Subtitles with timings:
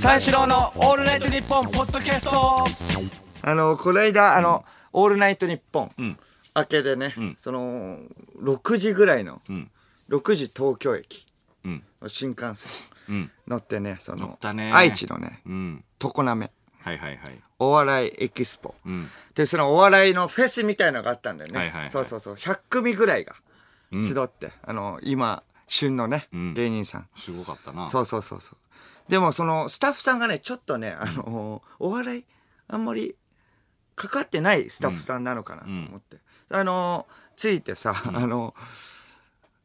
[0.00, 2.64] 三四郎のオールナイトニッポンポッドキャスト。
[3.42, 6.18] あのこの間あの、オールナイトニッポン、ん。
[6.54, 7.36] 明けでね、ん。
[7.36, 7.98] その
[8.40, 9.70] 6時ぐらいの、ん。
[10.08, 11.26] 6時東京駅。
[11.64, 11.84] うん。
[12.06, 12.70] 新幹線。
[13.08, 13.30] うん。
[13.48, 14.70] 乗ってねその乗ったね。
[14.72, 15.84] 愛知のねうん。
[15.98, 16.50] 常滑。
[16.80, 17.40] はいはいはい。
[17.58, 19.08] お笑いエキスポ、うん。
[19.34, 21.90] でそのお笑いのフェスみたいのがあったんだよね、はいはいはい。
[21.90, 22.34] そうそうそう。
[22.36, 23.34] 100組ぐらいが
[23.90, 26.54] 集って、あの今旬のね、ん。
[26.54, 27.08] 芸人さん。
[27.16, 27.88] すごかったな。
[27.88, 28.58] そうそうそうそう
[29.08, 32.24] でもそのスタッフさんがねちょっとねあの、お笑い
[32.68, 33.16] あんまり
[33.96, 36.18] かかってないスタッフさんなのかなと思って、
[36.50, 38.54] あのついてさ、あの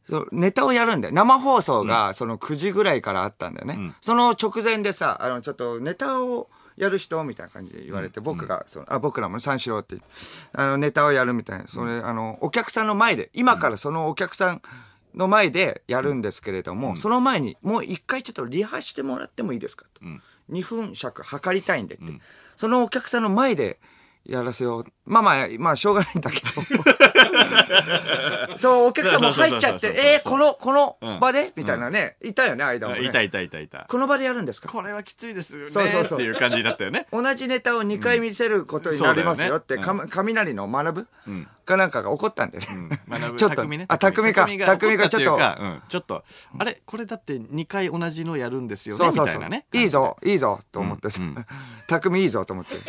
[0.05, 1.13] そうネタをやるんだよ。
[1.13, 3.95] 生放送がその9時ぐらいからあったんだよね、ん。
[4.01, 9.97] その直前でさあのちょっとネタをやる人みたいな感じで言われて、僕がそのあ僕らも三四郎って
[10.53, 11.67] あのネタをやるみたいな。
[11.67, 14.61] それ、あのお客さんの前で今からそのお客さん
[15.15, 20.21] の前でやるんですけれども、その前にもう一回ちょっとリハしてもらってもいいですかと、ん。
[20.51, 22.03] 2分尺測りたいんでって、
[22.55, 23.79] そのお客さんの前で
[24.25, 26.47] やらせようまあまあまあしょうがないんだけど。
[28.57, 31.19] そうお客さんも入っちゃってそうそうそうそうえーこのこのうん。
[31.19, 32.15] 場で、みたいなね。
[32.21, 33.03] いたよね間もね。
[33.03, 33.85] いたいたいたいた。
[33.89, 34.69] この場でやるんですか？
[34.69, 35.69] これはきついですよね。
[35.71, 36.19] そうそうそう。
[36.19, 37.07] っていう感じになったよね。
[37.11, 39.57] 同じネタを2回見せることになりますよ。
[39.57, 39.99] って、そうだよね。
[40.03, 41.47] か雷の学ぶ、ん。
[41.65, 42.65] かなんかが怒ったんでね。
[43.09, 43.37] 学ぶ。
[43.37, 43.85] ちょっと、匠ね。
[43.89, 44.45] あ、匠か。
[44.47, 46.23] 匠がちょっと、怒たていうかうん、ちょっと、
[46.59, 46.81] あれ？
[46.85, 49.05] これだって2回同じのやるんですよね？
[49.05, 49.41] そうそうそう。
[49.41, 49.65] なね。
[49.73, 51.09] いいぞ、いいぞ、と思って。
[51.87, 52.75] 匠いいぞ、と思って。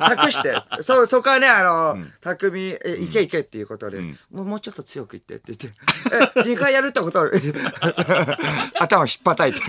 [0.00, 7.28] 託して、そう、そこはね、あの、匠、え、いけいけっていうことで、んもう、もうちょっと強く言ってって言って、え、2回やるってこと？
[8.78, 9.60] 頭引っ叩いて。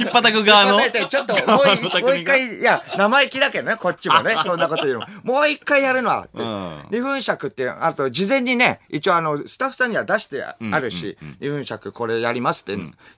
[0.00, 0.80] 引っ叩く側の？
[1.08, 5.06] ちょっともう一 回、いや、生意気だけどね、こっちもね、そんなこと言うの。
[5.22, 6.38] もう一回やるのはって。
[6.38, 12.76] ん2分尺って、あと、事前にね、一応あの、スタッフさんには出してあるし、2分尺これやりますってい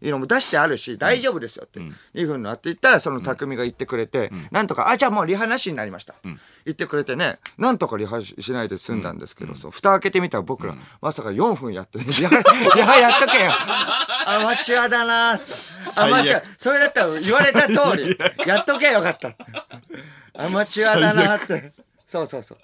[0.08, 1.80] うのも出してあるし、大丈夫ですよって。
[2.14, 6.14] 2分のあって言ったら、その匠が言ってくれて、なんとか、あ、じゃあもうリハなしになりました。
[6.70, 12.38] 言ってくれてね、なんとかリハしないで済んだんですけど、そう、蓋開けてみたら僕ら、まさか4分やって、 リハ、
[12.76, 13.52] リハやっとけよ。
[13.52, 15.32] アマチュアだな
[15.96, 19.34] アマチュア、それだったら言われた通り、 やっとけよかった。
[20.34, 21.72] アマチュアだなって。
[22.06, 22.58] そうそうそう。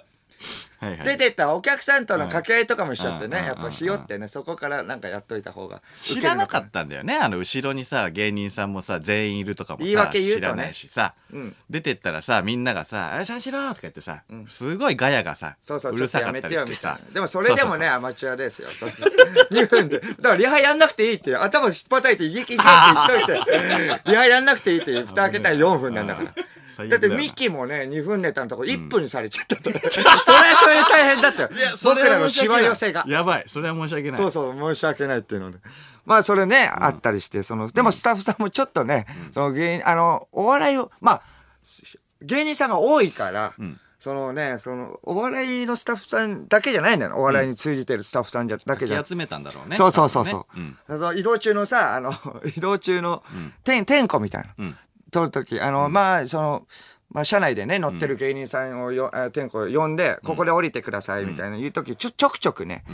[0.79, 7.17] はいはい出てったお客さんとの掛け合いとかもしちゃってね、うんやっぱひよってね、そこからなんかやっといた方が知らなかったんだよね。
[7.17, 16.99] あの、後ろにさ、芸人さんもさ、全員いるとかもさ、言い訳言うとね知らないしさ、ん出てったらさ、みんながさ、あ、シャンシローとか言ってさ、すごいガヤがさ、そうそう、るさかったりしてさ。。
[17.13, 18.69] でもそれでもね、アマチュアですよ。
[19.51, 20.01] 2分で。
[20.01, 26.35] だからリハやんなくていいって、頭引っ叩いて、いけいけって言っといて、リハやんなくていいって、蓋開けたら4分なんだから。
[26.89, 29.57] だってミキもね、2分ネタのとこ1分にされちゃった。
[29.63, 31.49] それはそれで大変だったよ。
[31.83, 33.05] 僕らのしわ寄せが。
[33.07, 33.45] やばい。
[33.47, 34.21] それは申し訳ない。
[34.21, 35.59] そうそう、申し訳ないっていうので。
[36.05, 41.23] まあ、それね、あったりして、その、でもスタッフさんもちょっとね、その芸人、あの、お笑いを、まあ、
[42.23, 43.55] 芸人さんが多いから、
[43.99, 47.17] そのね、その、お笑いのスタッフさんだけじゃないんだよ。
[47.17, 49.75] お笑いに通じてるスタッフさんじゃ、だけじゃ集めたんだろうね。
[49.77, 50.47] そうそうそうそ
[50.87, 52.13] う、移動中のさ、あの、
[52.57, 53.25] 移動中の、
[53.65, 54.79] てん、天子みたいな、ん
[55.17, 56.67] 撮るとき、あの、まあ、その、
[57.11, 62.85] まあ、車内でね、乗ってる芸人さんをよ、運転手を呼んで、ここで降りてください、みたいな言うとき、ちょ、ちょくちょくね、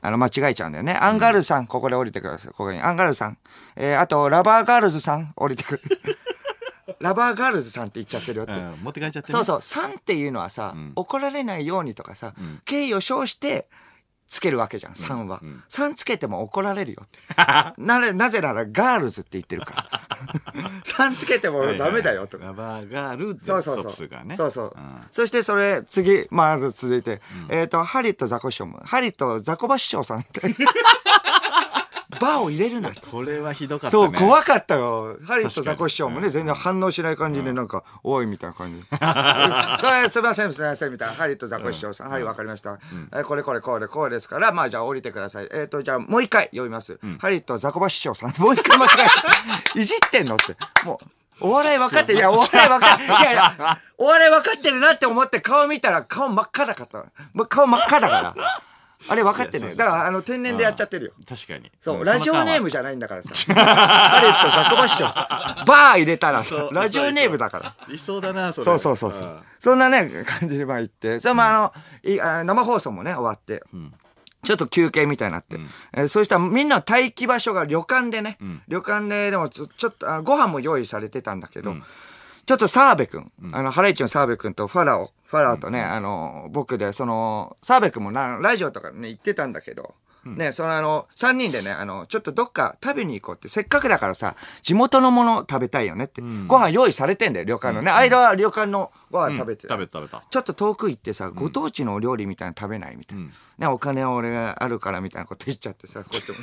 [0.00, 0.94] あの、間違えちゃうんだよね。
[0.94, 2.52] アンガールズさん、ここで降りてください。
[2.52, 2.80] ここに。
[2.80, 3.38] アンガールズさん。
[3.76, 5.82] えー、あと、ラバーガールズさん、降りてくる。
[7.00, 8.52] ラバーガールズさんって言っちゃってるよって。
[8.52, 12.32] うんうん持って帰っちゃってねそうそう、さんっていうのはさ、怒られないようにとかさ、
[12.64, 13.68] 敬意を称して、
[14.28, 15.40] つけるわけじゃん、さんは。
[15.68, 17.18] さんつけても怒られるよって。
[17.78, 20.00] なぜ、なぜならガールズって言ってるから。
[20.84, 22.46] さんつけてもダメだよとか。
[22.46, 24.24] ラバーガールでそうそうそう。
[24.24, 24.36] ね。
[24.36, 24.66] そうそう。
[24.78, 30.40] んそしてそれ、次、まず続いて、えっ、と、ハリとザコシショウも、ハリとザコバ師匠さんって。
[32.20, 33.00] バーを入れるなと。
[33.10, 34.02] これはひどかったね。
[34.02, 35.16] そう、怖かったよ。
[35.24, 38.96] ハリと確かにザコシショウもね、全然反応しない感じで、なんか、おい、みたいな感じで。
[39.80, 41.14] それ、すいません、すいません、みたいな。
[41.14, 42.10] ハリとザコシショウさん。
[42.10, 42.78] はい、わかりました。
[43.14, 45.48] えこれこれこうでこうですから、まあ、じゃあ降りてください。
[45.52, 46.98] えっと、じゃあもう一回読みます。
[47.18, 48.34] ハリとザコバ師匠さん。
[48.40, 49.78] もう一回間違えた。
[49.80, 50.56] いじってんのって。
[50.84, 51.06] もう、
[51.40, 57.04] お笑い分かって、いや、お笑い分かって、いやいや、お笑い分かってるなって思って顔見たら顔真っ赤だかった。
[57.46, 58.34] 顔真っ赤だから。
[59.08, 59.58] あれ分かってね。
[59.58, 61.12] いやそうそうだから、あの、天然でやっちゃってるよ。
[61.28, 61.70] 確かに。
[61.80, 63.30] そう、んラジオネームじじゃないんだからさ。
[63.54, 65.64] ハリウッドザコバッション。
[65.66, 67.74] バー入れたらさそうラジオネームだから。
[67.88, 68.64] ゃいそうだな、それ。
[68.64, 69.42] そうそうそうそう。
[69.58, 71.20] そんなね、感じでまあ言って。
[71.20, 71.72] それもあの、
[72.44, 73.62] 生放送もね、終わって。
[74.44, 75.58] ちょっと休憩みたいになって。
[75.92, 78.38] えーそうしたらみんなの待機場所が旅館でね、
[78.68, 81.74] 旅館ででもちょちょっと、あご飯も用意されてたんだけど、
[82.46, 89.94] ちょっと澤部くん、あの、ハライチの澤部くんとファラオ、ファラオとね、あの、僕で、その、澤部くんもな、ラジオとかね、行ってたんだけど、
[90.24, 96.20] ね、そのあの、3人でね、あの、ちょっとどっか食べに行こうって、せっかくだからさ、地元のもの食べたいよねって。
[96.46, 97.90] ご飯用意されてんだよ、旅館のね。
[97.92, 100.24] 間は旅館のご飯食べてた、食べた食べた。
[100.28, 103.24] ちょっと遠く行ってさ、ご当地のお料理みたいなの食べないみたいな。
[103.58, 106.36] ね、お金は俺があるからみたいなこと言っちゃってさ、 こっちも。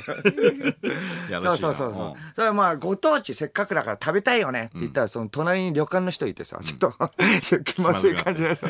[1.30, 1.68] やらしいな。
[1.68, 2.34] そうそうそうそう。
[2.34, 6.92] それはまあ、ご当地せっかくだから食べたいよねって言ったら、その隣に旅館の人いてさ、ちょっと、
[7.64, 8.66] 気まずい感じでさ、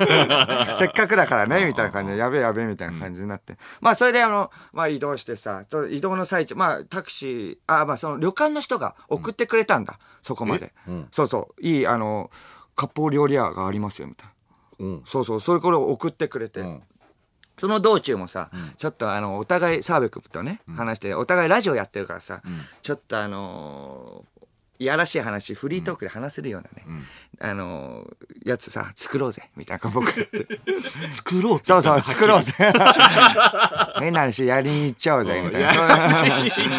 [0.76, 3.56] せっかくだからね、みたいな感じで、やべえやべえみたいな感じになって。
[3.80, 10.74] まあ、それであの、まあ移動してさ、と移動の最中、まあタクシー、あ、まあその旅館の人が送ってくれたんだ、そこまで。
[11.10, 12.30] そうそう、いい、あの、
[12.74, 14.28] 割烹料理屋がありますよ、みたい
[14.80, 14.86] な。
[14.86, 15.02] うん。
[15.04, 16.62] そうそう、それこれを送ってくれて。
[16.62, 16.82] ん
[17.56, 22.42] その道中もさ、ちょっとあの、お互い、澤部君とね、話して、お互いラジオやってるからさ、
[22.82, 24.33] ちょっとあのー
[24.78, 26.84] いやらしい話、フリートークで話せるようなね、
[27.40, 30.12] あのーやつさ、作ろうぜ、みたいな、僕。
[31.12, 32.52] 作ろうそうそう、作ろうぜ。
[33.98, 35.72] 変な話、やりに行っちゃおうぜ、みたいな。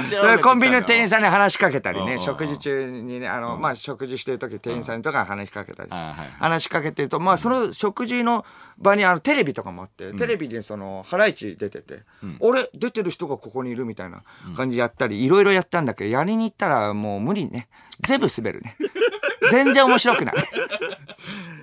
[0.05, 5.97] それコンビニの店員さんに話しかけたりね、食事中にね、あの、まあ、食事してる時店員さんとかに話しかけたりして
[6.39, 8.45] 話しかけてると、まあ、その食事の
[8.77, 12.01] 場にあの、テレビとかもあって、テレビでその、ハライチ出てて、
[12.39, 14.23] 俺、出てる人がここにいるみたいな
[14.55, 17.67] 感じでやったり、いろいろやったんだけど、やりに行ったらもう無理ね。
[18.01, 18.75] 全部滑るね。
[19.51, 20.35] 全然面白くない。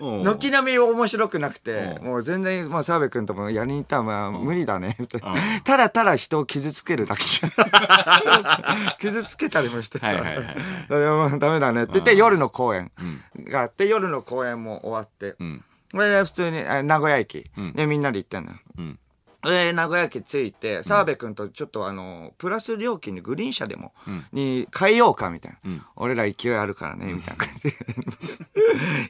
[0.00, 0.24] うん。
[0.24, 5.34] 軒並み面白くなくて、もう全然、まあ、澤部君ともやりに行ったら、まあ、無理だね、みたいな。
[5.62, 7.50] ただただ人を傷つけるだけじゃん。
[9.00, 10.14] 傷つけたりもしてさ、
[10.88, 12.90] それはもうダメだねって言って、夜の公演
[13.44, 17.44] があって、夜の公演も終わって、んこれで普通に、あ名古屋駅、
[17.74, 18.58] でみんなで行ったんだよ。
[18.82, 18.98] ん
[19.44, 23.92] で、名古屋駅着いて、澤部君とちょっとあの、プラス料金でグリーン車でも、
[24.32, 25.86] に変えようか、みたいな。
[25.96, 27.76] 俺ら勢いあるからね、みたいな感じで。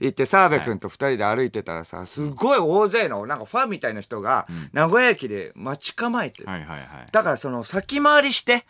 [0.00, 6.48] 行って、澤部君と二人で歩いてたらさ、すっごい大勢の、なんかファンみたいな人が、名古屋駅で待ち構えてる。
[6.48, 6.88] はいはいはい。
[7.12, 8.64] だからその先回りして、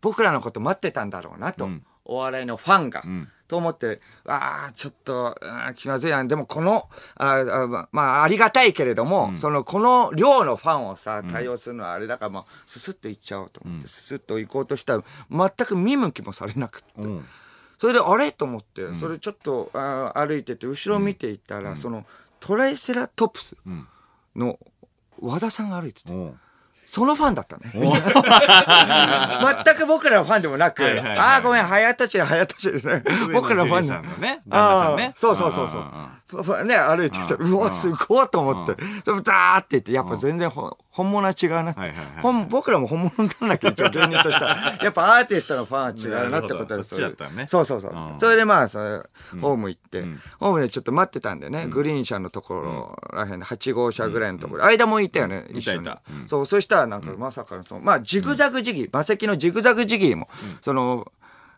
[0.00, 1.68] 僕らのこと待ってたんだろうなと、
[2.04, 3.02] お笑いのファンが。
[3.50, 5.36] と思って、ああ、ちょっと、
[5.74, 6.24] 気まずいな。
[6.24, 16.92] でもこの、あままあ、ありがたいけれども、その、この量のファンをさ、対応するのはあれだから、まあ、ススッと行っちゃおうと思って、ススッと行こうとしたら、全く見向きもされなくって。
[16.98, 17.26] うん。
[17.76, 18.30] それで、あれ？
[18.30, 22.06] と思って、それちょっと、あー歩いてて、後ろ見ていったら、その、
[22.38, 23.56] トライセラトプス
[24.36, 24.60] の
[25.20, 26.40] 和田さんが歩いてて、うん。
[26.90, 27.70] そのファンだったね。
[27.72, 27.88] 全
[29.76, 31.18] く僕らのファンでもなく、はいはいはい。
[31.18, 33.04] ああ、ごめん、早とちり、早とちりね。
[33.32, 35.04] 僕らのファン上野樹里さんのね旦ね。
[35.06, 35.68] ああそうそうそう
[36.42, 36.64] そう。
[36.64, 38.74] ね、歩いてて、うわ、すごいと思って。
[39.22, 41.56] ダーって言って、やっぱ全然ほ本物は違うな。
[41.56, 41.94] はいはいはい。
[42.20, 44.78] ほん僕らも本物なんだけど、一応芸人としては。
[44.82, 45.80] やっぱアーティストのファン
[46.12, 47.46] は違うなってことですなるほどそっちだったのね。
[47.46, 47.64] そう。
[47.64, 47.92] そうそう。
[47.92, 48.16] う。
[48.16, 48.18] ん。
[48.18, 50.04] それでまあ、それホーム行って、
[50.40, 55.88] ホームでちょっと待ってたんでね、グリーン車のところらへんで、8号車ぐらいのところ、間もいたよね、一緒に。
[56.26, 60.28] そう、そしたらなんかまさかの、そのまあ、ジグザグジギー、馬石のジグザグジギーも、
[60.60, 61.12] その、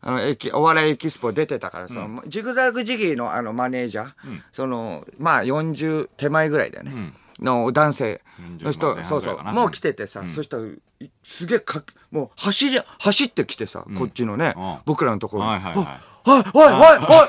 [0.05, 4.11] あの、エキお笑いエキスポ出てたから、その、ジグザグジギーのあの、マネージャー、
[4.51, 7.13] その、まあ、40手前ぐらいだよね。
[7.43, 8.23] の男性。
[8.39, 10.65] の40人、そうそう、もう来ててさ、そしたら、
[11.01, 14.77] いすげえか、もう走り、走ってきてさ、こっちのね、うん。
[14.85, 15.49] 僕らのところに。
[15.51, 15.87] はいはいはい。
[16.25, 16.77] おいおいおいおい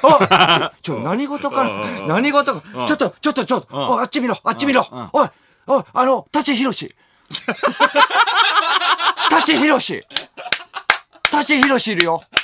[0.04, 0.69] おい。
[0.81, 1.63] ちょ、何事か
[2.07, 2.86] 何事か。
[2.88, 4.88] ちょっと、ちょっと、ちょっと、あっち見ろあっち見ろ。
[5.13, 5.30] おい
[5.68, 6.95] おいあの、舘ひろし。
[9.30, 10.04] 舘ひろし。
[11.31, 12.24] 舘ひろしいるよ。
[12.31, 12.36] え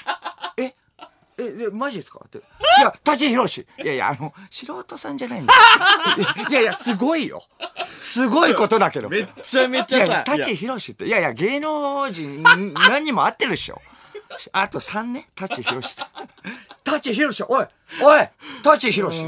[1.39, 2.21] え、え、マジですか？
[2.25, 2.39] って。
[2.39, 2.41] い
[2.81, 5.59] や、舘ひろしいやいや、あの、素人さんじゃないんだよ。
[6.49, 7.43] いやいや、すごいよ。
[7.99, 9.09] すごいことだけど。
[9.09, 13.81] めっちゃめちゃさ舘ひろしって、いやいや、芸能人何人も会ってるでしょ。
[14.51, 16.07] あと3ね、舘ひろしさん。
[16.83, 17.65] 舘ひろし、おい
[18.01, 18.27] おい
[18.63, 19.23] 舘ひろし。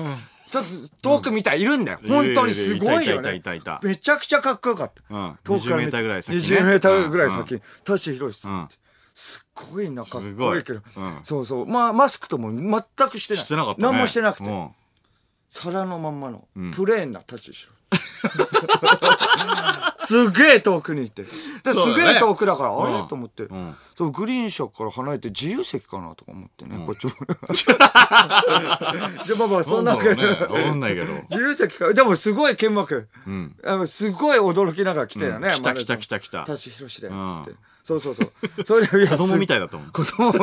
[0.49, 0.63] ちょっ
[1.01, 1.99] と遠く見たらいるんだよ。
[2.05, 3.79] 本当にすごいよねいたいたいたいた。
[3.81, 5.01] めちゃくちゃかっこよかった。
[5.09, 7.61] うん遠くから見て20メーターぐらい先ね20メーターぐらいうん先に。
[7.85, 8.75] 舘ひろしさんって。
[9.21, 11.19] すっごいな、かっこいいけどうん。
[11.23, 11.67] そうそう。
[11.67, 13.43] まあ、マスクとも全くしてない。
[13.43, 13.87] してなかったね。
[13.87, 14.49] 何もしてなくて。
[14.49, 14.69] うん
[15.53, 17.73] 皿のまんまの、プレーンなタッチしろ。
[19.99, 21.23] すげえ遠くに行って。
[21.23, 21.33] でね
[21.73, 22.93] すげえ遠くだから、あれ？
[22.93, 27.11] うんと思って、んそう、グリーン車から離れて自由席かなとか思ってね、こっちも。
[29.27, 30.23] で、まあまあ、そんなわけね。
[30.73, 31.07] んないけど。
[31.29, 31.93] 自由席か。
[31.93, 33.09] でもすごい剣幕。
[33.27, 35.49] んあのすごい驚きながら来てよね。
[35.49, 37.70] うん来た来た来た来た舘ひろしだよって言って。
[37.83, 38.65] そうそうそう。
[38.65, 39.57] それ子供みたい。
[39.57, 39.91] いだと思う。
[39.91, 40.33] 子供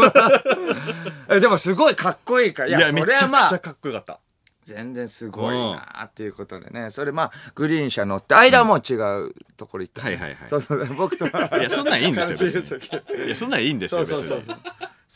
[1.30, 2.68] えでもすごいかっこいいから。
[2.68, 4.18] いや、そめちゃれはまあくちゃ、かっこよかった。
[4.64, 6.90] 全然すごいなっていうことでね。
[6.90, 8.94] それまあ、グリーン車乗って、間はもう違
[9.26, 10.02] うところ行った。
[10.02, 11.26] はいはいはいそうそう、僕と。
[11.26, 12.78] いいや、そんなんいいんですよ。
[13.24, 14.54] いや、そんなんいいんですよ、別そうそうそうに。。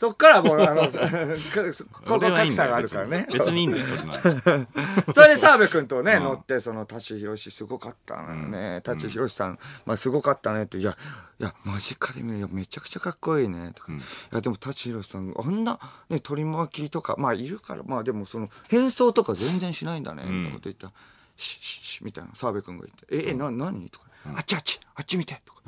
[0.03, 3.25] そっからもう、あの、ここ 格差があるからね。
[3.31, 3.61] 別に。
[3.61, 4.19] いいんだよ、それなら。
[5.15, 6.23] それで澤部君とね、 うん。
[6.25, 8.81] 乗って、その、舘ひろしすごかったのよね。
[8.83, 10.97] 舘ひろしさん、まあすごかったねって、いや、
[11.39, 13.93] いや、間近で見るよ、めちゃくちゃかっこいいね、とか。
[13.93, 13.95] い
[14.33, 15.79] や、でも舘ひろしさん、あんな、
[16.09, 20.93] ね、取り巻きとか、まあいるから、まあでもその、変装とか全然しないんだね、みたいなこと言ったら、
[21.37, 23.89] し、し、し、みたいな、澤部君が言って、え、え、な、何？
[23.89, 25.61] とか、あっちあっち、あっち見て、とか、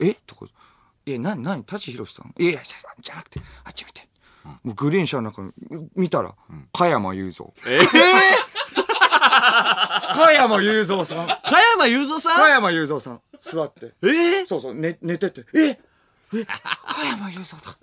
[0.00, 0.14] え？
[0.26, 0.46] とか、
[1.12, 2.32] え、なになに舘ひろしさん？
[2.38, 2.60] いやいや、
[3.00, 4.08] じゃなくて、あっち見て。
[4.44, 5.52] もうグリーン車の中に
[5.94, 6.34] 見たら、
[6.72, 7.46] 加山雄三。
[7.66, 7.78] え？
[7.78, 7.86] ー、
[10.14, 11.26] 加山雄三さん。
[11.26, 11.38] 加
[11.76, 12.36] 山雄三さん？
[12.36, 13.20] 加山雄三さん。
[13.40, 13.92] 座って。
[14.02, 14.06] え？
[14.42, 15.44] ー、そうそう、寝、寝てて。
[15.54, 15.78] え？
[16.34, 16.44] え？
[16.44, 17.78] 加山雄三だ。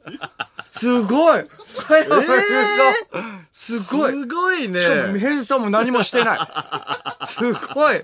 [0.72, 1.46] すごい
[1.88, 2.38] 加山雄三、
[3.52, 4.80] すごいすごいね。
[4.80, 6.36] しかも変装も何もしてな
[7.24, 7.28] い。
[7.28, 8.02] すごい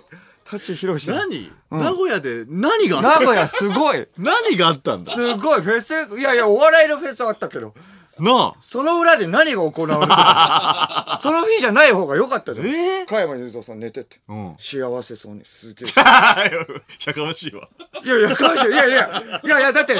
[0.59, 1.09] 舘ひろし。
[1.09, 3.19] 何、名古屋で何があった？
[3.21, 5.11] 名古屋すごい何があったんだ？
[5.13, 7.73] すごいフェス、いやいや、お笑いのフェスあったけど、
[8.19, 8.61] なあ。
[8.61, 12.67] その裏で何が行われてたの その日じゃない方が良かったじゃん。
[12.67, 13.05] えー？
[13.07, 14.19] 加山雄三さん寝てて。
[14.29, 15.89] うん幸せそうに、すげえ。
[17.07, 17.67] やかましいわ。
[18.03, 18.85] いやいや、かわいやいや、
[19.43, 19.95] いやいや、だって、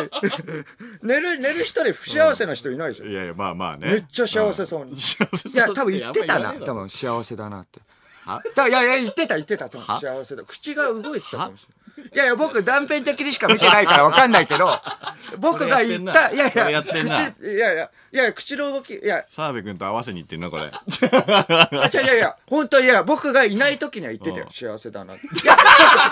[1.01, 3.09] 寝る、寝る人で不幸せな人いないじゃん。
[3.09, 3.87] いやいや、まあまあね。
[3.87, 4.91] めっちゃ幸せそうに。
[4.91, 6.53] ん幸せそういや、多分言ってたな。
[6.53, 7.79] 多分幸せだなって。
[8.25, 8.41] は？
[8.55, 9.69] だいやいや、言ってた言ってた。
[9.69, 10.43] 幸せだ。
[10.43, 11.83] 口が動いてたかもしれない。
[12.13, 14.79] いやいや、僕断片的にしか見てないからわかんないけど、
[15.37, 20.71] 僕が言った、いやいや口、いやいや、いや、口の動き、いや、澤部君と合わせに行ってんな、これ。
[20.71, 24.47] あ、違ういやいや、本当いや、僕がいない時には言ってたよ。
[24.53, 25.13] 幸せだな。
[25.13, 25.57] いや、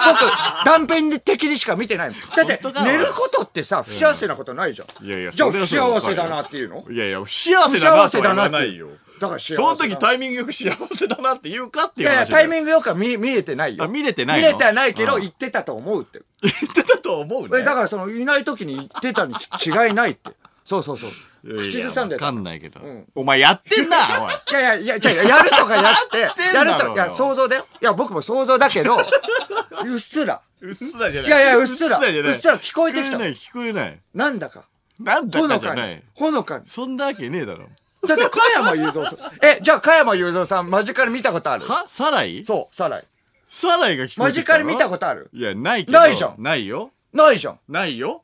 [0.05, 2.19] 僕、僕、断片的にしか見てないもん。
[2.35, 5.05] だって寝ることってさ、不幸せなことないじゃん。
[5.05, 6.85] いやいやじゃあ、不幸せだなっていうの？
[6.89, 8.87] いやいや、幸せ不だな幸せだなってないよ。
[9.21, 12.47] だから幸せその時だタイミングよく幸せだなって言うかっていういやいや、話だよ。
[12.47, 13.83] タイミングよくは見、見えてないよ。
[13.83, 14.47] あ見れてないの？
[14.47, 16.21] 見れてはないけど、うん言ってたと思うって。
[16.41, 17.49] 言ってたと思うね。
[17.59, 20.31] えだからその、いない時に言ってたにち違いないって。
[20.65, 21.09] そうそうそう。
[21.43, 22.25] いやいや口ずさんでた。
[22.25, 23.05] わかいんないけどん。
[23.13, 24.53] お前やってんな、おい。
[24.53, 27.67] やいや、いや、違うやるとかやって、ってんやだろうよると、いや、想像だよ。
[27.79, 28.97] いや、僕も想像だけど、
[29.85, 30.41] うっすら。
[30.61, 31.29] うっすらじゃない。
[31.29, 31.99] いやいや、うっすら。
[31.99, 33.25] うじゃないっすら聞こえてきた聞こえ。
[33.25, 33.99] ない、聞こえない。
[34.15, 34.65] なんだか。
[34.99, 36.03] なんだほのかにかじゃない。。
[36.13, 36.63] ほのかに。
[36.67, 37.69] そんなわけねえだろ。
[38.07, 39.17] だって、加山雄三さん。
[39.45, 41.65] え、じゃあ、加山雄三さん、間近で見たことある？
[41.67, 41.85] は？
[41.87, 42.43] サライ？
[42.45, 43.05] そう、サライ。
[43.49, 45.29] サライが聞こえてきた間近で見たとことある？
[45.33, 45.99] いや、ないけど。
[45.99, 46.91] ないじゃんないよ。
[47.13, 47.59] ないじゃん。
[47.67, 48.23] ないよ。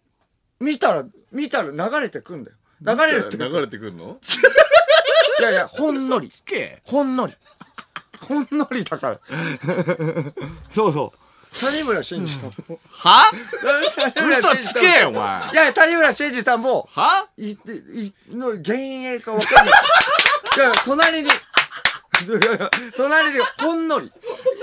[0.60, 2.58] 見たら、見たら流れてくんだよ。
[2.82, 3.38] 流れるって。
[3.38, 4.18] 流れてくんの？
[5.40, 6.32] いやいや、ほんのり。
[6.46, 7.34] けほんのり。
[8.28, 9.20] ほんのりだから。
[10.74, 11.20] そうそう。
[11.60, 12.80] 谷村新司さんも。
[12.90, 13.32] は？
[14.30, 15.56] 嘘つけよ、お前い。
[15.56, 17.28] や、谷村新司さんも、は？
[17.38, 19.74] いって、い、の、幻影かわかんない。
[20.58, 21.30] いや、隣に、
[22.96, 24.12] 隣に、ほんのり。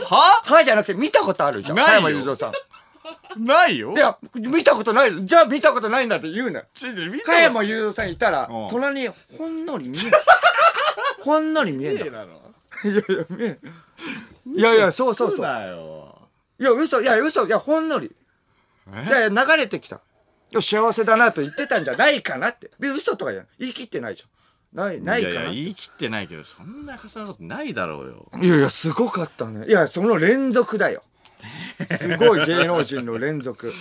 [0.08, 0.42] は？
[0.44, 1.76] はいじゃなくて、見たことあるじゃん。
[1.76, 2.52] ないよ加山雄三さん。
[3.44, 5.26] ないよいや、見たことない。
[5.26, 6.66] じゃあ見たことないんだって言うなよ。
[6.74, 10.16] ちょっと見て加山雄三さんいたらうん、隣にほんのり見える。
[11.20, 12.10] ほんのり見える。
[12.12, 12.40] なの？
[12.84, 13.60] いやいや、見える。
[14.56, 15.40] いやいや、そうそうそう。
[15.42, 16.23] だよ。
[16.58, 18.06] いや、嘘、いや、嘘、いや、ほんのり。
[18.06, 20.00] いやいや、流れてきた。
[20.60, 22.70] 幸せだなと言ってたんじゃないかなって。
[22.78, 23.46] で嘘とかじゃん。
[23.58, 24.28] 言い切ってないじゃん。
[24.86, 25.32] ない、ないかな。
[25.32, 28.28] いやいや、い言い切ってないけど、そんな重なることないだろうよ。
[28.34, 29.66] やいや、すごかったね。
[29.66, 31.02] いや、その連続だよ。
[31.98, 33.72] すごい芸能人の連続。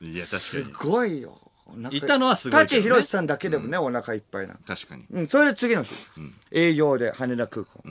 [0.00, 0.74] いや、確すかに。
[0.74, 1.40] ごいよ。
[1.90, 4.60] いたのはすごいね舘ひろしさんだけでもね、お腹いっぱいなの。
[4.66, 5.04] 確かに。
[5.10, 5.94] うん、それで次の日、
[6.52, 7.82] 営業で羽田空港、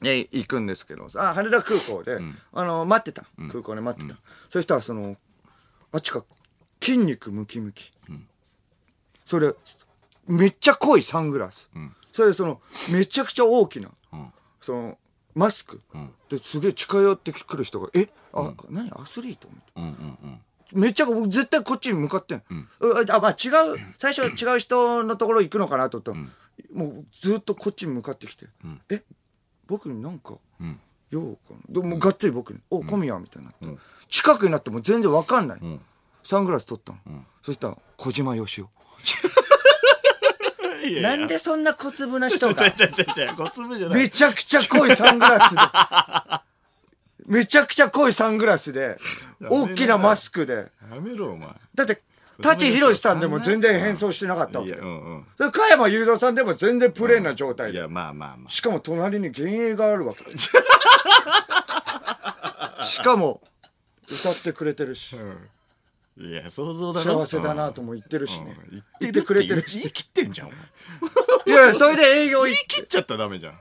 [0.00, 2.18] に行くんですけど、あ、羽田空港で、
[2.52, 3.26] あの、待ってた。
[3.50, 4.18] 空港で待ってた。
[4.48, 5.16] そしたら、その、
[5.92, 6.24] あっちか、
[6.80, 7.92] 筋肉ムキムキ。
[9.24, 9.54] それ、
[10.26, 11.70] めっちゃ濃いサングラス。
[12.12, 12.60] それで、その、
[12.92, 13.92] めちゃくちゃ大きな、ん
[14.60, 14.98] そその、
[15.34, 15.80] マスク。
[16.28, 19.88] ですげえ近寄ってくる人が、え、あ、何アスリートみたいな。
[19.88, 20.40] うんうんうん。
[20.72, 22.42] めっちゃ僕絶対こっちに向かってん、
[22.80, 28.46] うあまあ違う最初違う人のところ行くのかなと思ったら、もうずっとこっちに向かってきて、
[28.90, 29.02] え
[29.68, 30.80] 僕になんかん。
[31.10, 31.56] 用かな。
[31.68, 33.66] でもうがっつり僕に「お小宮」みたいになって、
[34.10, 35.80] 近くになっても全然わかんない、ん。
[36.24, 36.98] サングラス取ったの、
[37.42, 38.68] そしたら小島よしお。
[41.02, 42.54] なんでそんな小粒な人が？
[42.54, 44.00] ちゃちゃちゃ、小粒じゃない。
[44.02, 45.60] めちゃくちゃ濃いサングラスで。
[47.26, 48.98] めちゃくちゃ濃いサングラスで。
[49.40, 50.70] 大きなマスクで。
[50.90, 51.48] やめろ、お前。
[51.74, 52.00] だって
[52.40, 55.50] 舘ひろしさんでも全然変装してなかったわけようんうん。
[55.50, 57.78] 加山雄三さんでも全然プレーンな状態で。
[57.78, 60.24] いや、まあまあましかも隣に幻影があるわけ。
[62.86, 63.42] しかも、
[64.08, 65.16] 歌ってくれてるし。
[65.16, 65.18] あ。
[66.20, 68.56] いや、想像だろ幸せだなとも言ってるしね。
[68.70, 68.80] うん。
[68.80, 70.58] 言言ってくれてるし言い切ってんじゃん、お前。
[71.46, 73.52] いやそれで営業言い行っ切っちゃったらダメじゃん。
[73.52, 73.56] い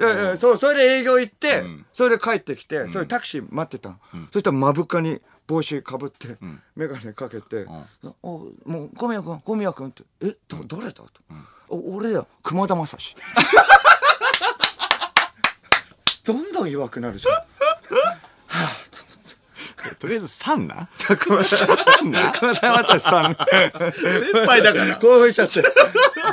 [0.00, 1.84] やいやそうそれで営業行って、ん。
[1.92, 3.96] それで帰ってきて、それタクシー待ってたの、
[4.32, 6.36] そしたら目深に帽子かぶって、
[6.74, 7.66] 眼鏡かけて
[8.22, 11.06] 「おもう小宮君小宮君」って「えだ誰だ?」と
[11.68, 13.14] 「お俺や熊田正史」
[16.24, 17.34] どんどん弱くなるじゃん。
[18.90, 19.05] と
[20.08, 20.88] りあえず3な
[21.18, 24.96] 熊田3な熊田正史さん先輩だから。
[24.96, 25.62] 興奮しちゃって。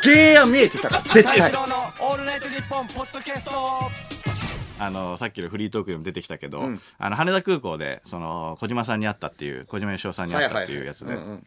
[0.03, 1.01] 原因は見えてたから。
[1.03, 1.51] 絶対。
[1.51, 1.57] の
[1.99, 3.51] オールナイトニッポンポッドキャスト。
[4.79, 11.45] あの、さっきのフリートークでも出てきたけど、あの、羽田空港で、その、小島さんに会ったっていう、小島よしおさんに会ったっていうやつで、んん。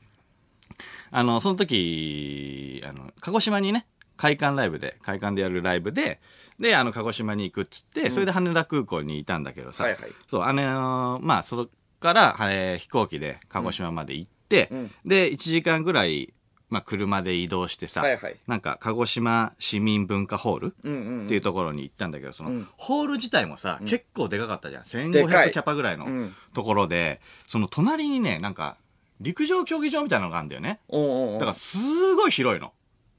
[1.11, 3.87] あの、その時、あの、鹿児島にね、
[4.17, 6.21] 会館ライブで、会館でやるライブで、
[6.59, 10.11] で、あの、鹿児島に行くっつって、それで羽田空港にいたんだけどさ、はいはい。
[10.27, 11.71] そう、あのまあ、そこ
[12.01, 14.71] から、えー飛行機で鹿児島まで行って、
[15.05, 16.33] で、1時間ぐらい、
[16.69, 18.37] まあ、車で移動してさ、はいはい。
[18.49, 22.69] なんか、鹿児島市民文化ホールうんうんっていうところに行ったんだけど、その、ん。
[22.77, 25.11] ホール自体もさ、結構でかかったじゃん。
[25.13, 25.49] でかい。
[25.49, 26.35] 1500キャパぐらいのうん。
[26.55, 28.77] ところで、その隣にね、なんか、
[29.21, 30.81] 陸上競技場みたいなのがあるんだよね。
[30.91, 31.79] だからす
[32.17, 32.73] ごい広いの。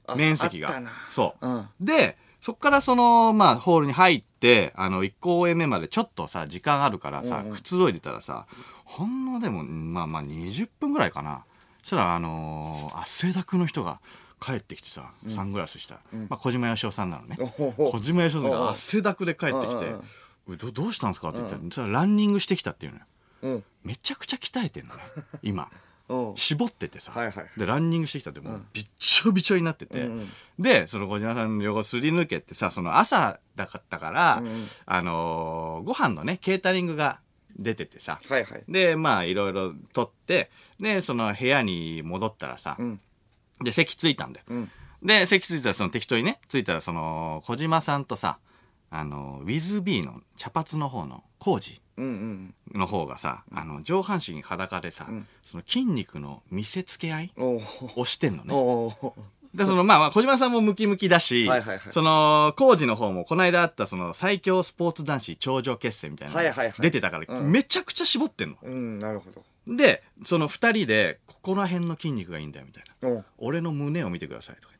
[0.06, 0.80] あ面積が。
[1.08, 1.68] そう、うん。
[1.80, 2.16] で、
[2.48, 8.46] そっからその、まあ、ホールに入って、あの、1公演目までちょっとさ、時間あるからさ、うんうんくつろいでたらさ、
[8.86, 11.44] ほんのでも、まあまあ20分ぐらいかな。
[11.82, 14.00] そしたら、あのー、汗だくの人が
[14.40, 16.00] 帰ってきてさ、サングラスした。
[16.30, 17.36] まあ、小島よしおさんなのね。
[17.76, 20.02] 小島よしおさんが汗だくで帰ってきてうんうん
[20.46, 23.04] うん、うどどうしたんですかって言ったら、それランニングしてきたっていうのよ。
[23.42, 25.02] うんめちゃくちゃ鍛えてんのね、
[25.42, 25.68] 今。
[26.08, 26.36] うん。
[26.36, 30.28] 絞っててさ、はいはいでランニングしてきたってもうびっちょびちょになってて、うんうん。
[30.58, 34.66] でその小島さんの横すり抜けてさその朝だったから、うんうん。
[34.86, 37.20] あのーご飯のねケータリングが
[37.58, 38.64] 出ててさ、はいはい。
[38.68, 40.50] でまあいろいろ取って
[40.80, 43.00] でその部屋に戻ったらさ、うん。
[43.62, 44.70] で席ついたんだよ、うん。
[45.02, 48.38] で席ついたらその適当にねついたらその小島さんとさ
[48.90, 51.87] あのウィズビーの茶髪の方の浩二うんうん
[52.74, 55.08] の方がさ、あの上半身裸でさ、
[55.42, 59.14] その筋肉の見せつけ合いをしてんのね。
[59.54, 61.92] で、その、まあまあ、小島さんもムキムキだし、はいはいはい。
[61.92, 66.82] その、コージの方も、この間あった、その、最強スポーツ男子頂上決戦みたいなのはいはいはい。
[66.82, 67.50] 出てたから、うん。
[67.50, 68.56] めちゃくちゃ絞ってんの。
[68.62, 69.42] うんなるほど。
[69.66, 73.24] で、その二人で、ここら辺の筋肉がいいんだよ、みたいな。
[73.38, 74.74] 俺の胸を見てください、とか。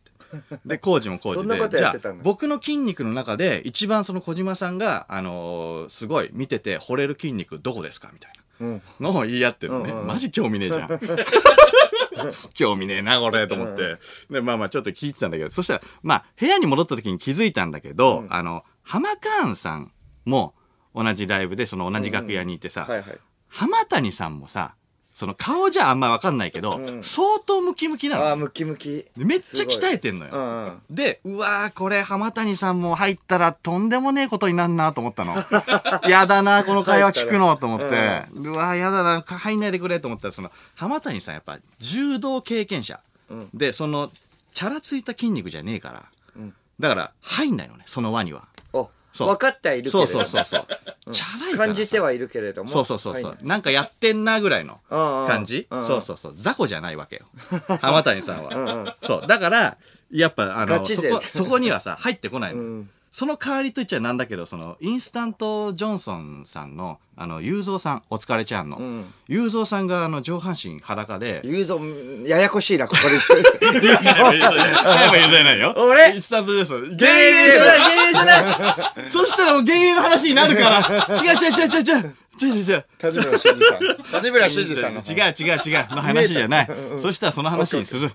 [0.64, 1.78] で、コージもコージで。
[1.78, 8.38] じゃあ、僕の筋肉の中で、一番その小島さんが、あのーすごい見てて惚れる筋肉どこですかみたいな。
[8.67, 9.91] うんのを言い合ってるのね。
[9.91, 11.00] うんうんうんマジ興味ねえじゃん。
[12.54, 13.99] 興味ねえな、これ、と思って。
[14.30, 19.93] で、まあまあ、ちょっと聞いてたんだけど、そしたら、まあ、部屋に戻った時に気づいたんだけど、あの、浜カーンさん
[20.25, 20.54] も
[20.95, 22.88] 同じライブで、その同じ楽屋にいてさ、
[23.49, 24.75] 浜谷さんもさ、
[25.19, 28.25] その顔じゃあんまわかんないけど、うん相当ムキムキなの。
[28.26, 30.31] ああムキムキめっちゃ鍛えてんのよ。
[30.33, 35.35] うんうんで、うわー、これ浜谷さんも入ったらとんでもねえことになんなと思ったの。
[36.09, 38.26] やだな、この会話聞くのと思って。
[38.33, 43.00] うわー、やだな、入んないでくれと思ったら、その、浜谷さんやっぱ柔道経験者。
[43.33, 44.13] んで、その、
[44.54, 45.91] チャラついた筋肉じゃねえか
[46.37, 46.41] ら。
[46.41, 48.47] んだから、入んないのね、その輪には。
[49.25, 49.28] おそう。
[49.28, 50.45] 分かってはいるけそうれどそうそう。
[50.45, 51.13] そう。
[51.13, 51.75] チャラいからさ。
[51.75, 52.71] 感じてはいるけれども。
[52.71, 53.47] そうそうそうそう、はい。
[53.47, 55.87] なんかやってんなぐらいのうんうん感じ、うんうん。
[55.87, 56.35] そうそうそう。
[56.37, 57.26] 雑魚じゃないわけよ。
[57.81, 58.97] 浜谷さんは。
[59.02, 59.26] そう。
[59.26, 59.76] だから
[60.11, 71.80] やっぱあのガチ勢そこそこにはさ入ってこないの、うんその代わりと言っちゃなんだけど、その、インスタントジョンソンさんの、あの、雄三さん、お疲れちゃんの、雄三さんが、あの、上半身裸で、雄うぞ、
[72.25, 73.80] ややこしいな、ここで。
[73.80, 74.10] 言うぞ。
[74.10, 75.75] 早く譲ないよ。
[75.78, 76.14] 俺？
[76.14, 76.97] インスタントジョンソン。
[76.97, 80.78] 芸人じゃない、芸人じゃない そしたらもう現役の話になるから、
[81.23, 82.14] 違う違う違う違う違う。
[82.40, 82.84] 違う違う違う。
[83.02, 84.23] 立村真司さん。
[84.23, 85.00] 立村真司さんの。
[85.00, 85.97] 違う違う違う。
[85.97, 86.68] の話じゃない。
[86.99, 88.10] そしたらその話にする。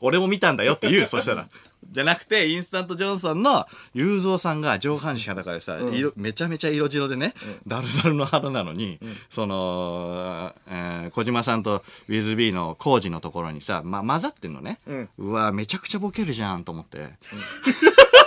[0.00, 1.46] 俺も見たんだよって言う、そしたら。
[1.90, 7.34] じゃなくて、インスタントジョンソンの雄三さんが上半身裸でさ、色めちゃめちゃ色白でね、
[7.66, 8.98] ダルダルの肌なのに、
[9.30, 14.78] その、えー小島さんとウィズビーの工事のところにさ、ま、混ざってんのね。
[15.18, 17.08] うわめちゃくちゃボケるじゃんと思って。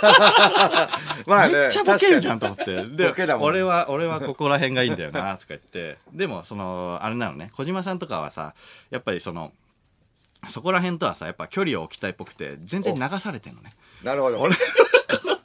[1.26, 2.84] まあねめっちゃボケるじゃんと思って。
[2.86, 5.98] でボケだもん俺は、俺はここら辺がいいんだよな、とか言って。
[6.12, 8.54] でも、その、あれなのね、小島さんとかはさ、
[8.90, 9.52] やっぱりその、
[10.48, 13.72] そこら辺とはさ、やっぱ距離を置きたいっぽくて、全然流されてんのね。
[14.02, 14.48] なるほど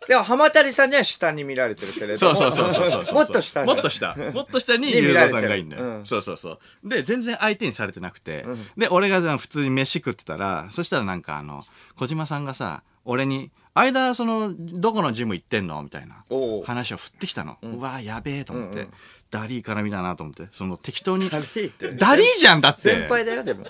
[0.08, 3.16] でも浜谷さんには下に見られてるけれどもそうそうそうそうそう。
[3.16, 4.16] もっと下にもっと下。
[4.16, 5.84] もっと下ににゆさんがいいんだよ。
[5.84, 6.90] うんそうそうそう。
[6.90, 8.46] で、全然相手にされてなくて、
[8.78, 17.58] で、俺が普通に飯食ってたら、そしたらなんかあの、小島さんがさ、俺に、間、その、どこのジム行ってんのみたいなおう話を振ってきたの。
[17.62, 18.88] うわやべえと思って、
[19.30, 21.30] ダリー絡みだなと思って、その適当に。
[21.30, 22.82] ダリーってダリーじゃんだって。
[22.82, 23.66] 先輩だよ、でも。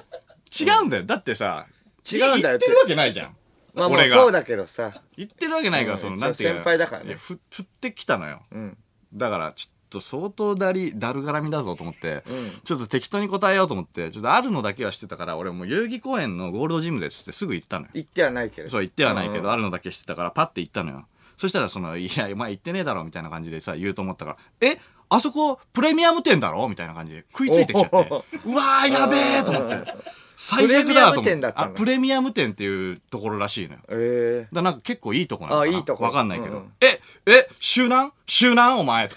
[0.59, 1.03] 違うんだよ。
[1.03, 1.67] だってさ、
[2.11, 3.35] 違うんだよ言ってるわけないじゃん。
[3.73, 5.01] まあもう俺がそうだけどさ。
[5.17, 8.41] 言ってるわけないから、うんその、なんていうの先輩だからねいやふ振ってきたのよ。
[8.51, 8.77] うん。
[9.13, 12.23] だから、ちょっと相当ダリ、ダル絡みだぞと思って、
[12.63, 17.91] ちょっと適当に答えようと思って、ちょっとあるのだけはしてたから、俺もう代々木公園のゴールドジムですってすぐ言ったのよ。
[17.93, 18.69] 言ってはないけど。
[18.69, 21.05] そう言ってはないけど、うんあるのだけ知ってたから、パッて言ったのよ。
[21.37, 28.09] そしたら、その、いや、お前言ってねえだろ、みたいな感じでさ、言うと思ったから、えあそこ、プレミアム店だろみたいな感じで食いついてきちゃって、
[28.45, 29.93] うわー、やべえと思って。
[30.37, 33.79] 最悪だと思ってあ、プレミアム店っていうところらしいのよ。
[33.89, 34.41] え。
[34.41, 35.71] だからなんか結構いいとこなのかな。
[35.71, 36.03] あいいとこ。
[36.03, 36.51] わかんないけど。
[36.51, 36.71] うんうん。
[36.81, 39.05] え、え、周南周南お前。
[39.07, 39.09] う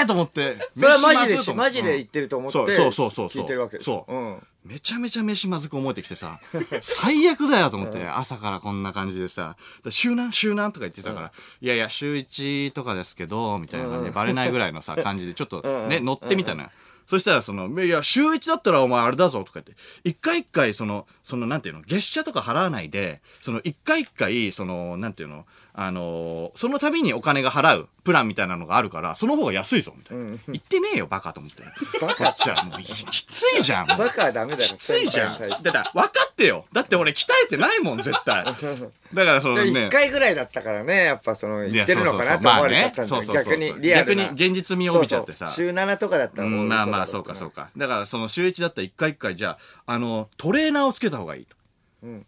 [0.00, 0.56] えーと思って。
[0.76, 3.30] それはマジでマジで言ってると思ってそうそうそうそう。
[3.30, 4.14] そう聞いてるわけそう。
[4.14, 4.46] うん。
[4.64, 6.38] めちゃめちゃ飯まずく思えてきてさ、
[6.82, 11.32] 最悪だよと思って、朝からこんな感じでさ、だ週何週何とか言ってたから、
[11.62, 16.70] いやいや、週1とかですけど、みたいな感じで、バレないぐらいのさ、感じで、ちょっとね、乗ってみたのよ。
[17.10, 19.72] そしたら、その、いや、週1だったらお前あれだぞ、とか言って、
[20.04, 30.24] 一回一回、その、その、なんていうの、月謝とか払わないで、その、一回一回、その、なんていうの、あのーその度にお金が払うプランみたいなのがあるから、その方が安いぞ、みたいな。
[30.48, 31.62] 言ってねえよ、バカと思って。
[32.00, 33.86] バこっちはもう、きついじゃん。
[33.86, 34.68] バカはダメだよ。
[34.68, 35.38] きついじゃん。
[35.38, 36.64] だから、分かってよ。
[36.72, 38.44] だって俺鍛えてないもん、絶対。
[39.14, 39.86] だから、そのでね。
[39.86, 43.16] 一回ぐらいだったからね、やっぱその、言ってるのかなと思われちゃったんだよ。
[43.16, 44.24] まあねそうそうそう逆にリアルな。
[44.24, 47.68] 逆に現実味を帯びちゃってさ週7とかだったらうもう、んまあまあ、そうかそうか。
[47.76, 49.50] だから、その週一だったら一回一回、じゃ
[49.86, 51.56] あ、あの、トレーナーをつけた方がいいと。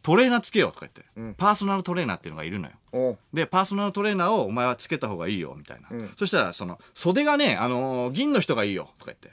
[0.03, 3.19] トレーナーつけようとか言って、パーソナルトレーナーっていうのがいるのよ。
[3.33, 5.89] で、パーソナルトレーナーをお前はつけた方がいいよ、みたいな。
[6.17, 9.33] そしたら、その、袖がね、あのー銀の人がいいよ、とか言って。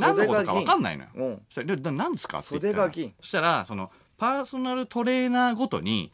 [0.00, 1.10] 何のことか分かんないのよ。
[1.14, 1.42] うん。
[1.50, 2.68] そしたらで何ですかって言った
[3.20, 6.12] そしたら、その、パーソナルトレーナーごとに、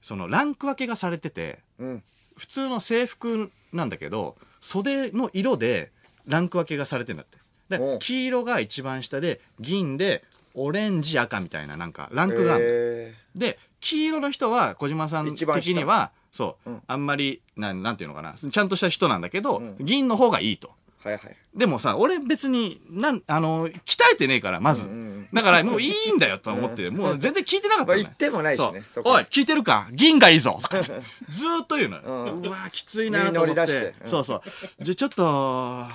[0.00, 2.02] その、ランク分けがされてて、うん。
[2.36, 5.92] 普通の制服なんだけど袖の色で
[6.26, 7.38] ランク分けがされてんだって。
[7.68, 18.34] で黄色が一番下で銀でオレンジ赤みたいななんかランクがあるの、えで黄色の人は小島さん的にはそう、あんまりなんなんていうのかな。
[18.34, 20.70] ちゃんとした人なんだけど、銀の方がいいと。
[21.04, 21.36] ーはいはい。
[21.54, 24.88] でもさ俺別になんあの鍛えてねえからまず、
[25.34, 27.98] だからもういいんだよと思って、もう全然聞いてなかったの。
[27.98, 28.82] ねまあ言ってもないしね。
[29.04, 29.88] おい聞いてるか？
[29.92, 30.58] 銀がいいぞ。
[30.62, 30.80] とか。
[30.80, 33.94] ずーっと言うのよ、うわきついなと思って。
[34.06, 34.42] そうそう。
[34.80, 35.86] じゃあちょっと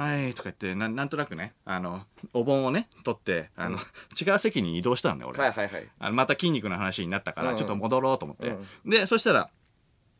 [0.00, 2.00] はいとか言ってななんとなくねあの
[2.32, 3.78] お盆をね取ってあの、
[4.20, 5.88] 違う席に移動したんだよ俺、はいはいはい。
[5.98, 8.56] あのまた筋肉の話になったから、うんちょっと戻ろうと思って。
[8.86, 9.50] で、そしたら、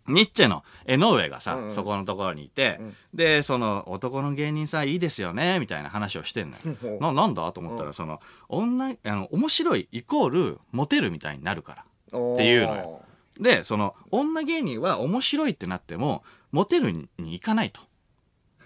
[0.08, 2.80] ニッチェの江上がさ、うんそこのところにいて、
[3.14, 6.98] で、その、男の芸人さんいいですよね、みたいな話をしてんのよ。
[7.00, 11.84] な、なんだと思ったら、その、女、あの、面白いイコール、モテるみたいになるから。
[12.08, 13.02] っていうのよ。
[13.38, 17.80] で、その、女芸人は面白いってなっても、モテるに行かないと。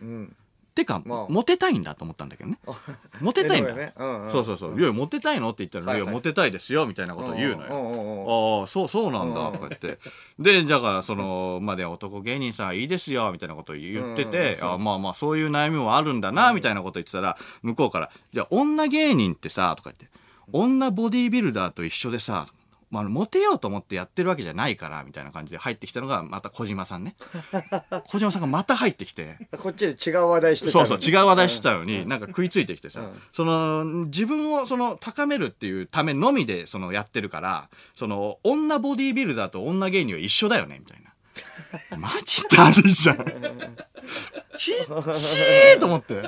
[0.01, 0.37] うん。
[0.75, 1.33] てか、まあ。
[1.33, 2.59] モテたいんだと思ったんだけどね。
[3.21, 3.75] モテたいんだ。
[4.29, 4.81] そうそうそう。
[4.81, 8.61] いや、モテたいのって言ったら、はいや、モテたいですよ、みたいなことを言うのよ。
[8.61, 9.99] ああ、そう、そうなんだ、とか言って。
[10.39, 20.09] で、だから、その、まあ、で、男芸人さんいいですよ、みたいなことを言ってて、あまあまあ、そういう悩みもあるんだな、みたいなこと言ってたら、向こうから、じゃあ、女芸人ってさ、とか言って、
[20.53, 22.47] 女ボディービルダーと一緒でさ、
[22.95, 27.17] まあ、モテようと思ってやってるわけじゃないから、みたいな感じで入ってきたのが、また小島さんね。
[28.07, 41.11] 小島さんがまた入ってきて、こっちで違う話題してたそうのにそう、違う話題してたのに、なんか食いついてきてさ、その、自分をその、高めるっていうためのみで、その、やってるから、その、女ボディービルダーと女芸人は一緒だよね、みたいな。
[41.99, 43.17] マジだるじゃん。
[44.57, 46.23] きっちーと思って。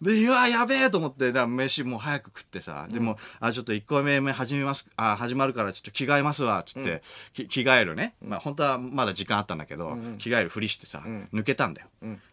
[0.00, 7.02] で、うわ、やべえと思って、だから飯もう早く食ってさ、でも、あ、ちょっと1個目目始めます、あ、始まるからちょっと着替えますわ、つって、
[7.34, 8.14] き着替えるね。
[8.22, 11.02] まあ、本当はまだ時間あったんだけど、着替えるふりしてさ、
[11.34, 11.88] 抜けたんだよ。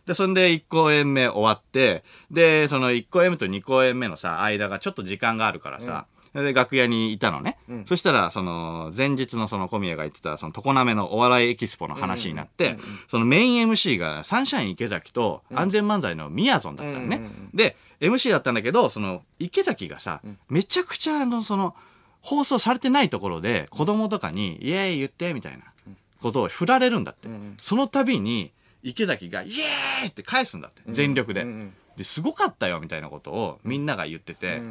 [0.05, 7.57] で、そんで1公演目終わって、で、その1公演目と2公演目のさ、間がちょっと時間があるからさ、で、楽屋にいたのね。
[7.85, 17.21] そしたら、その、前日のその小宮が言ってた、その、常滑のお笑いエキスポの話になって、そのメイン MC がサンシャイン池崎と安全漫才のみやぞんだったのね。
[17.53, 21.75] で、MC だったんだけど、その、池崎がさ、めちゃくちゃあの、その、
[22.21, 25.63] 放送されてないところで、子供とかに、イエーイ言って、みたいな
[26.21, 27.29] ことを振られるんだって。
[27.61, 28.51] その度に、
[28.83, 30.81] 池崎が、イエーイって返すんだって。
[30.89, 31.45] 全力で。
[31.95, 34.61] で、すごかったよ、みたいなことをみんなが言ってて、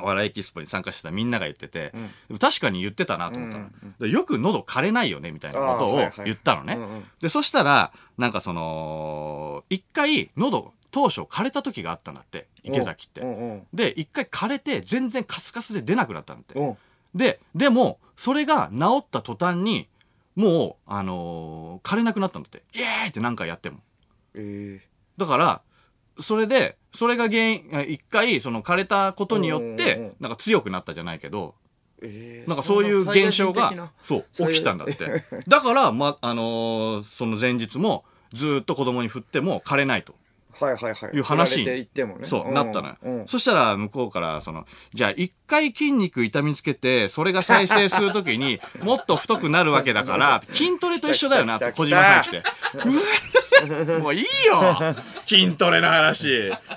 [0.00, 1.92] お笑いエキスポに参加してたみんなが言ってて、
[2.40, 13.20] 確かに言ってたなと思ったの、でよく喉枯れないよねみたいなことを言ったのね、うんうんでそしたらなんかその一回喉当初枯れた時があったんだって池崎って。
[13.20, 13.66] うんうん。
[13.74, 16.58] で一回枯れて全然カスカスで出なくなったんだって。
[16.58, 16.64] う。
[16.72, 16.76] ん
[17.14, 19.88] で、でも、それが治った途端に、
[20.36, 22.62] もう、あのー枯れなくなったんだって。
[22.74, 23.78] イエーイって何回やっても。
[24.34, 24.80] え
[25.16, 25.62] だから、
[26.20, 31.54] それで、それが原因、あ一回、その枯れたことによって、なんか強くなったじゃないけど、
[32.02, 35.24] えなんかそういう現象がそう、起きたんだって。
[35.48, 40.14] だから、ま、あのーその前日も、ずーっと子供に振っても枯れないと
[40.60, 41.16] はいはいはい。
[41.16, 42.26] いう話にってもね。
[42.26, 42.96] そう、んなったのよ。
[43.02, 52.36] うんそしたら、向こうから、その、じゃあ、一回筋肉痛みつけて、それが再生するときに、 もっと太くなるわけだから、筋トレと一緒だよな、って小島さん来て。
[52.38, 52.42] う
[52.78, 53.02] わ
[54.02, 54.94] もういいよ
[55.26, 56.28] 筋トレの話。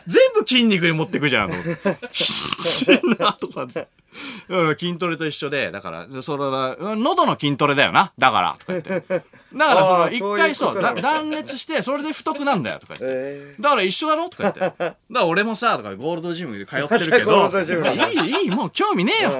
[0.07, 1.49] 全部筋肉に持ってくじゃん。
[1.49, 3.87] と思ってきついな、とかって。
[4.49, 9.01] うん筋トレと一緒で、だから、それは、うん喉の筋トレだよな、だから、とか言って。
[9.09, 9.19] だ
[9.67, 13.17] から、その、一回そう、断裂して、それで太くなんだよ、とか言って。
[13.17, 14.27] えだから一緒だろ？
[14.29, 14.59] とか言って。
[14.77, 19.31] だから俺もさ、とかゴールドジムで通ってるけゴど、いい、いい、もう興味ねえよ。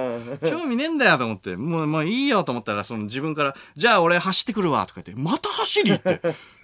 [0.50, 6.20] 興味ねえんだよと思って、もう、もういいよと思ったら、その自分から、じゃあ俺走ってくるわ、とか言って、また走り行って、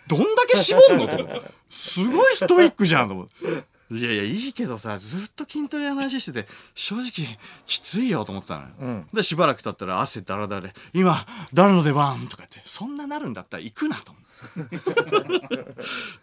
[0.09, 1.51] どんだけ絞んのと思って。
[1.71, 3.79] すごいストイックじゃんと思って。
[3.90, 9.05] いやいや、いいけどさ、ずっと筋トレの話してて、正直、きついよと思ってたのよ。
[9.14, 14.29] で、しばらく経ったら汗だらだらで、今、誰の出番とか言って、そんななるんだったら行くなと思って。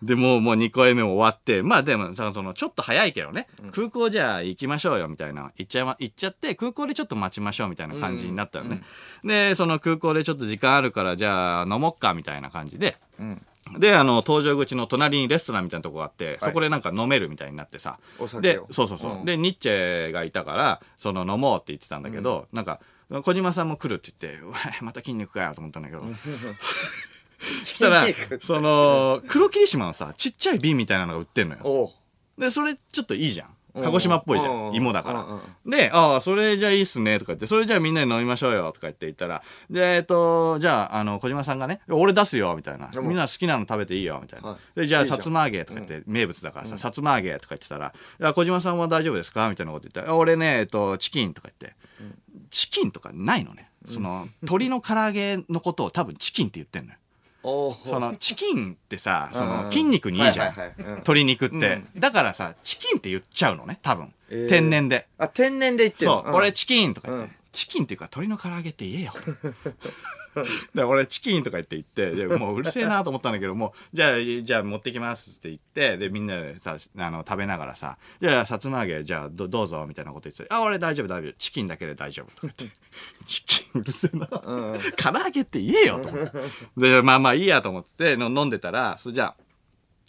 [0.03, 8.83] で、もう、もう2回目も終わって、まあでも、さその、ちょっと早いけどね、空港じゃあ行きましょうよ、みたいな、行っちゃいま、行っちゃって、空港でちょっと待ちましょう、みたいな感じになったのね。
[9.23, 12.97] で、その空港でちょっと時間あるから、じゃあ飲もっか、みたいな感じで、
[13.77, 17.99] で、あの、搭乗口の隣にレストランみたいなとこがあって、そこでなんか飲めるみたいになってさ。
[18.41, 19.11] でそうそうそう。
[19.13, 22.79] うんで、ニッチェがいたから、その飲もうって言ってたんだけど、なんか、
[23.23, 26.03] 小島さんも来るって言って、うわまた筋肉かよと思ったんだけど。
[27.63, 28.05] そ したら
[28.41, 31.91] その、黒霧島のさ、ちっちゃい瓶みたいなのが売ってんのよ。
[32.37, 33.54] で、それちょっといいじゃん。
[33.83, 34.75] 鹿児島っぽいじゃうんん。
[34.75, 35.25] 芋だから。
[35.65, 42.87] で、ああ、それじゃあいいっすね、とか言って、それじゃあみんなで飲みましょうよ、とか言って言ったら、で、えっと、じゃあ、あの、小島さんがね、俺出すよ、みたいな。
[42.95, 44.49] もみんな好きなの食べていいよ、みたいな。
[44.49, 51.77] はいで、じゃあ、さつま揚げとか言って、名物だからさ、さつま揚げとか言ってたら、いや、小島さんは大丈夫ですかみたいなこと言って、あ俺ね、えっと、チキンとか言って、
[52.49, 53.69] チキンとかないのね。
[53.87, 56.97] その、鶏の唐揚げのことを多分チキンって言ってんのよ。
[57.87, 60.55] その、チキンってさ、そうんの、筋肉にいいじゃん。
[60.77, 61.81] 鶏肉って。
[61.97, 64.11] だからさ、チキンって言っちゃうのね、多分。
[64.29, 65.07] えー天然で。
[65.17, 67.29] あ、天然で言ってるそう、俺チキンとか言って。
[67.55, 69.13] うんチキンっていうか鶏の唐揚げって言えよ。
[70.75, 81.33] で、俺チキンとか言って言って、でもううるせえなと思ったんだけども、じゃあ、じゃあ持ってきますって言って、で、みんなでさ、あの、食べながらさ、じゃあ、さつま揚げ、じゃあど、どうぞ、みたいなこと言って、あ、俺大丈夫大丈夫。
[81.37, 82.41] チキンだけで大丈夫。
[82.41, 82.77] とか言って。
[83.25, 84.27] チキンうるせえな。
[84.27, 86.39] 唐揚げって言えよと思って。
[86.77, 89.44] で、まあまあいいやと思って、の飲んでたら、それじゃあ、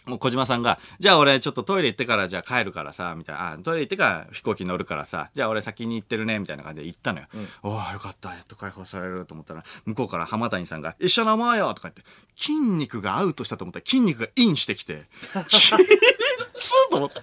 [0.06, 7.26] もう小島さんが、じゃあ俺ちょっとトイレ行ってからじゃあ帰るからさ、みたいな、あ、トイレ行ってから飛行機乗るからさ、じゃあ俺先に行ってるね、みたいな感じで行ったのよ。
[7.62, 12.02] おおよかった、やっと解放されると思ったら、向こうから浜谷さんが、一緒飲もうよとか言って、
[12.38, 15.04] 筋肉がアウトしたと思ったら筋肉がインしてきて、
[15.48, 15.76] きつー
[16.90, 17.22] と思った。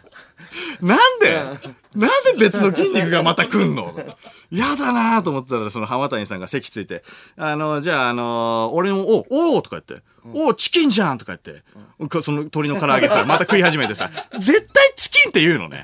[0.81, 1.33] なんで？
[1.95, 3.95] なんで別の筋肉がまた来んの？
[4.51, 7.03] やだなーと思ってたら、その浜谷さんが席ついて、
[7.37, 11.63] あの、じゃあ、あの俺も、お、おーとか言って、おーチキンじゃんとか言って、
[12.07, 15.83] こその鶏の唐揚げさ、 また食い始めてさ、絶対チキンって言うのね。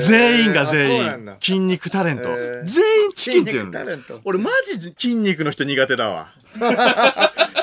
[0.00, 1.36] 全員が全員。
[1.40, 2.24] 筋肉タレント。
[2.64, 6.32] 全員チキンって言うの俺マジ筋肉の人苦手だわ。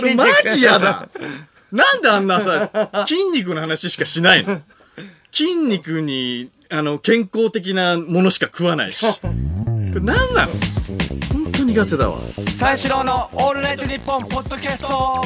[0.00, 1.08] 俺マジやだ。
[1.70, 4.60] なんであんなさ、筋肉の話しかしないの？
[5.32, 9.06] 筋肉に、あの、健康的なものしか食わないし。
[9.20, 9.28] こ
[9.94, 10.52] れ何なの？
[11.32, 12.20] 本当苦手だわ。
[12.58, 15.22] 三四郎のオールナイトニッポンポッドキャスト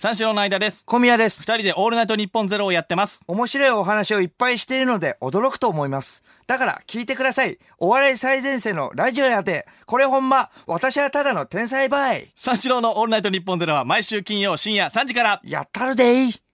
[0.00, 0.84] 三四郎の間です。
[0.86, 1.40] 小宮です。
[1.42, 3.20] 二人でオールナイトニッポンゼロをやってます。
[3.26, 6.22] 面白いお話をいっぱいしているので驚くと思います。
[6.46, 7.58] だから聞いてください。
[7.78, 9.66] お笑い最前線のラジオやで。
[9.86, 12.30] これほんま、私はただの天才バイ。
[12.36, 15.40] 三四郎のオールナイトニッポンゼロは毎週金曜深夜3時から。
[15.42, 16.47] やったるでい。